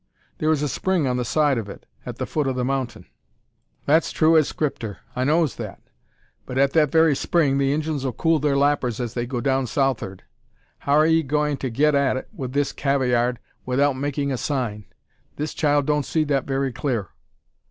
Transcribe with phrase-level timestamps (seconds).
[0.39, 3.05] "There is a spring on the side of it, at the foot of the mountain."
[3.85, 4.97] "That's true as Scripter.
[5.15, 5.79] I knows that;
[6.47, 9.67] but at that very spring the Injuns 'll cool their lappers as they go down
[9.67, 10.23] south'ard.
[10.79, 13.37] How are 'ee gwine to get at it with this cavayard
[13.67, 14.85] 'ithout makin' sign?
[15.35, 17.07] This child don't see that very clur."